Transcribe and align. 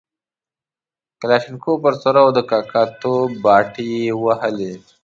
کلاشینکوف 1.19 1.77
ورسره 1.81 2.19
وو 2.21 2.27
او 2.31 2.35
د 2.37 2.39
کاکه 2.49 2.83
توب 3.01 3.29
باټې 3.45 3.85
یې 4.01 4.07
وهلې. 4.23 4.73